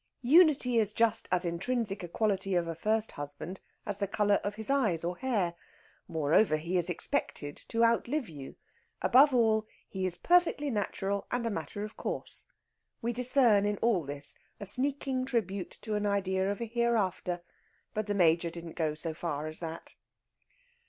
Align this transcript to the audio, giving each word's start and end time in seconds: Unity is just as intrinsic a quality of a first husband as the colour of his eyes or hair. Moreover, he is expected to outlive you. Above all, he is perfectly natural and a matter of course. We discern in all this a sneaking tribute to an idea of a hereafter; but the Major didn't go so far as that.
Unity 0.23 0.79
is 0.79 0.93
just 0.93 1.27
as 1.31 1.45
intrinsic 1.45 2.01
a 2.01 2.07
quality 2.07 2.55
of 2.55 2.67
a 2.67 2.73
first 2.73 3.11
husband 3.11 3.61
as 3.85 3.99
the 3.99 4.07
colour 4.07 4.39
of 4.43 4.55
his 4.55 4.67
eyes 4.67 5.03
or 5.03 5.15
hair. 5.17 5.53
Moreover, 6.07 6.57
he 6.57 6.75
is 6.75 6.89
expected 6.89 7.55
to 7.67 7.83
outlive 7.83 8.27
you. 8.27 8.55
Above 9.03 9.31
all, 9.31 9.67
he 9.87 10.07
is 10.07 10.17
perfectly 10.17 10.71
natural 10.71 11.27
and 11.29 11.45
a 11.45 11.51
matter 11.51 11.83
of 11.83 11.97
course. 11.97 12.47
We 13.03 13.13
discern 13.13 13.63
in 13.63 13.77
all 13.77 14.03
this 14.03 14.35
a 14.59 14.65
sneaking 14.65 15.25
tribute 15.27 15.77
to 15.81 15.93
an 15.93 16.07
idea 16.07 16.51
of 16.51 16.61
a 16.61 16.65
hereafter; 16.65 17.43
but 17.93 18.07
the 18.07 18.15
Major 18.15 18.49
didn't 18.49 18.71
go 18.75 18.95
so 18.95 19.13
far 19.13 19.45
as 19.45 19.59
that. 19.59 19.93